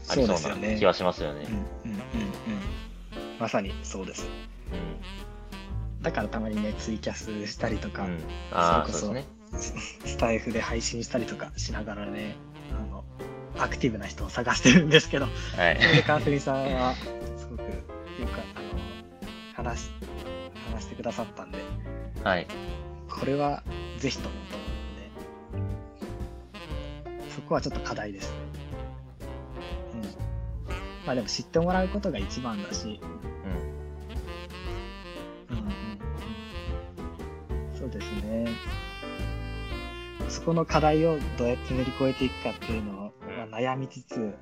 [0.09, 1.45] ありそうですよねな気はしますよね
[1.85, 1.91] うん。
[1.91, 2.01] うんうんうん
[3.39, 4.27] まさにそうです
[6.01, 8.09] だからたまにねツイキャスしたりとか、うん。
[8.09, 8.19] うん。
[8.51, 9.81] ああ、それそうでこそすね。
[10.05, 12.35] スタイフで配信したりとかしながらね
[12.71, 13.03] あの
[13.59, 15.77] アクティブな人を探してるんですけどはい。
[15.79, 16.95] それで川澄さんは
[17.37, 19.91] すごくよくあの話し
[20.73, 21.59] 話してくださったんで
[22.23, 22.47] はい。
[23.21, 23.61] これは
[23.99, 24.65] ぜひともと思
[25.53, 25.65] うん
[27.19, 28.33] で、そこはちょっと課題です。
[29.93, 30.01] うん。
[31.05, 32.99] まあでも知ってもらうことが一番だし、
[35.49, 35.55] うん。
[35.55, 35.67] うんうん
[37.71, 38.47] うん、そうですね。
[40.27, 43.13] そこの課題をどうやって乗り越えていくかっていうのを、
[43.51, 44.33] まあ、悩みつつ、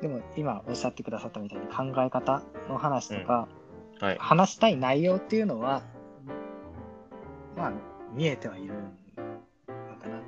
[0.00, 3.48] でも今おっしゃってくださったみたいに考え方の話とか、
[4.00, 4.16] はい。
[4.20, 5.82] 話したい内容っていうのは、
[7.60, 7.72] まあ、
[8.14, 8.80] 見えてはいるの
[10.00, 10.22] かな。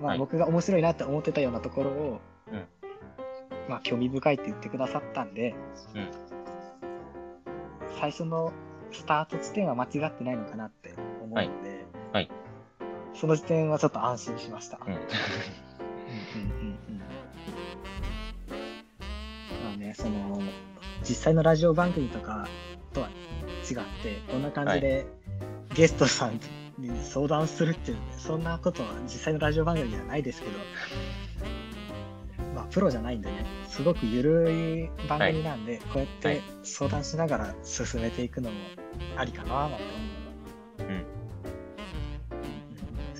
[0.00, 0.18] まあ、はい。
[0.18, 2.20] 僕が面白いなって思ってたようなところを、
[2.52, 2.66] うん。
[3.68, 5.54] まあ、興味深いって言ってくださったんで、
[5.94, 6.10] うん。
[7.98, 8.52] 最初の
[8.92, 12.30] スタート地点は間違ってないのかなって思うので、はい。
[13.14, 14.78] その時点はちょっと安心しました。
[14.86, 14.98] うん。
[19.78, 20.42] ね、その、
[21.00, 22.46] 実際のラジオ番組とか
[22.92, 25.06] とは違って、こんな感じで
[25.74, 26.38] ゲストさん
[26.88, 30.52] に相談するっていう、そんなことは実際のラジオ番組にはないですけど、
[32.54, 38.56] まあ、プロじゃないんでね、すごくゆるい番組なんで、こうやって相談しながら進めていくのも
[39.16, 39.84] ありかななんて思
[40.78, 40.98] うので、うん。
[40.98, 41.04] うん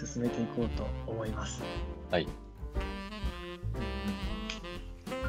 [0.06, 1.62] 進めていこうと思います。
[2.10, 2.28] はい。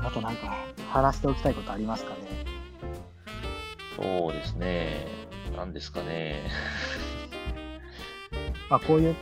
[0.03, 0.57] あとなんか
[0.91, 2.45] 話しておきたいことありますかね？
[3.95, 5.07] そうですね。
[5.55, 6.49] なんですかね。
[8.69, 9.15] まあこういう、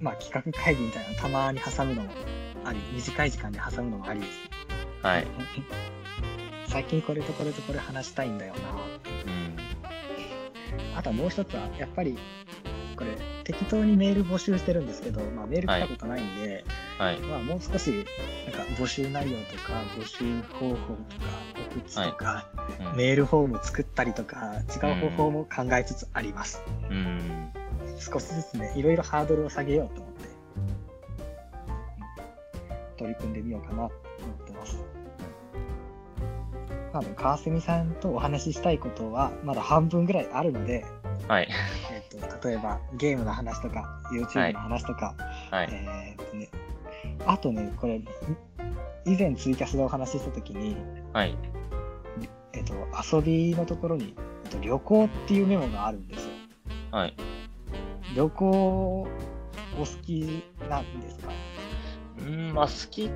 [0.00, 2.10] まあ、企画会議みたいなのたまに挟むのも
[2.64, 4.32] あり、短い時間で挟むのもありです。
[5.02, 5.26] はい。
[6.68, 8.60] 最近これとこれとこれ話したいんだよな。
[9.26, 10.96] うん。
[10.96, 12.18] あとはもう一つは、やっぱり、
[12.96, 16.64] これ、適当にメール募集してるんですけど、まあメール来たことないんで、
[16.98, 17.20] はい。
[17.20, 20.94] まあもう少し、なんか募集内容とか、募集方法とか、
[21.74, 26.62] 告知とか、うんメールフォーム作ったりとか、違う方法も考えつつあります。
[26.90, 27.52] うん。
[27.98, 30.88] 少しずつね、いろいろハードルを下げようと思って、うん
[32.98, 34.84] 取り組んでみようかなと思ってます。
[36.92, 40.84] まあ、でも川澄さんとお話ししたいことは、まだ半分ぐらいあるので、
[41.28, 41.48] はい。
[41.92, 45.14] えっと例えばゲームの話とか、YouTube の話とか、
[45.50, 45.68] はい。
[45.70, 46.48] えーっとね、
[47.26, 48.00] あとね、これ、
[49.04, 50.76] 以前ツイキャスでお話ししたときに、
[51.12, 51.36] はい。
[52.52, 52.74] えっと、
[53.16, 56.32] 遊びのところに、えっと、旅行っていうメモがあるんですよ。
[56.90, 57.14] はい。
[58.18, 59.06] 旅行お
[59.78, 61.30] 好きなんですか？
[62.18, 63.10] うん、まあ、好きっ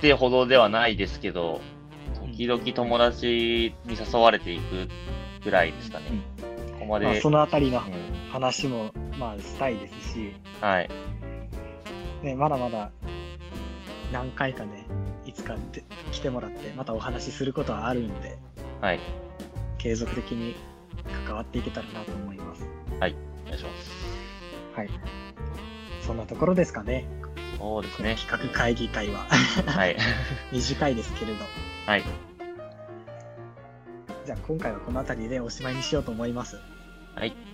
[0.00, 1.60] てほどではないですけど、
[2.24, 4.88] 時々友達に誘われていく
[5.42, 6.06] ぐらいですかね。
[6.74, 7.06] ここまで。
[7.06, 10.90] まあ、そのあたりのうん話も、まあ、したいですし、はい。
[12.22, 12.92] ね、まだまだ
[14.12, 14.86] 何回かね、
[15.26, 15.82] いつかで
[16.12, 18.38] 来てもらって、またお話しすることはあるんで、
[18.80, 19.00] はい。
[19.78, 20.54] 継続的に
[21.26, 22.68] 関わっていけたらなと思います。
[22.96, 23.12] お願い
[23.58, 23.93] します。
[24.74, 24.90] はい。
[26.02, 27.06] そんなところですかね。
[27.58, 28.16] そうですね。
[28.16, 29.26] 企画会議会は
[29.66, 29.96] はい。
[30.52, 31.44] 短いですけれど。
[31.86, 32.04] はい。
[34.24, 36.58] じゃあ今回はこの辺りでおしまいにしようと思います。
[37.14, 37.53] はい。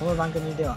[0.00, 0.76] この番組では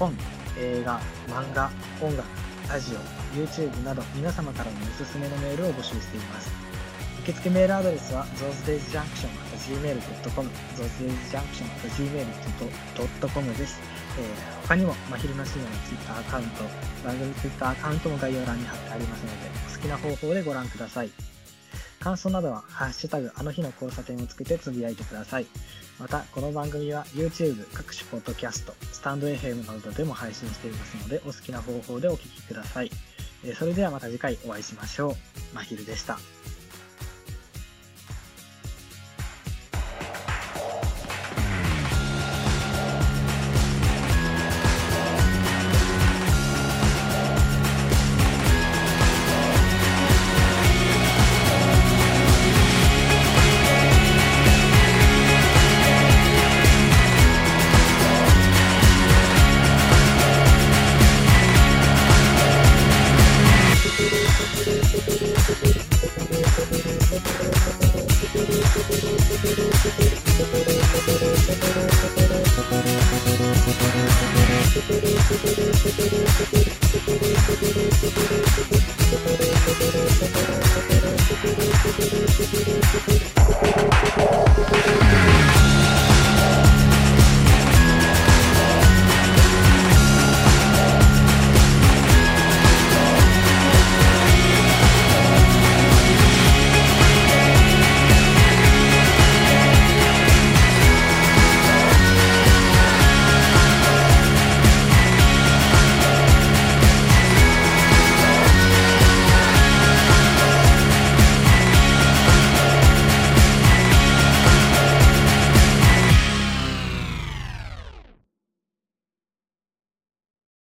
[0.00, 0.12] 本、
[0.58, 1.70] 映画、漫画、
[2.02, 2.28] 音楽、
[2.68, 2.98] ラジオ、
[3.38, 6.50] YouTube など皆様からのおすすめのメールを募集しています。
[7.22, 13.80] 受付メールアドレスは zosedaysjunction.gmail.com zosedaysjunction.gmail.com です。
[14.18, 14.26] えー
[14.66, 16.64] 他にも、まひるなしの Twitter アカウント、
[17.04, 19.34] 番組 Twitter アカウントも概要欄に貼ってありますので、
[19.68, 21.12] お好きな方法でご覧ください。
[22.00, 25.46] 感想などは、ハッシュタグ、あの日の交差点をつけてつぶやいてください。
[25.98, 32.90] また、この番組は YouTube、各種ポッドキャスト、スタンド FM などでも配信していますので、お好きな方法でお聴きください。
[33.56, 35.14] それではまた次回お会いしましょう。
[35.54, 36.18] まひるでした。「